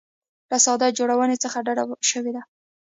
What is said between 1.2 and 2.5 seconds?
څخه ډډه شوې ده.